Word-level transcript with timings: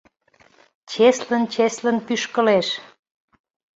Чеслын-чеслын 0.89 1.97
пӱшкылеш 2.05 2.67